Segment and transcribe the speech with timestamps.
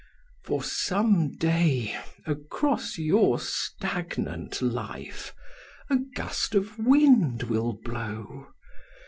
[0.43, 1.95] For some day,
[2.25, 5.31] across your stagnant life,
[5.91, 8.47] a gust of wind will blow.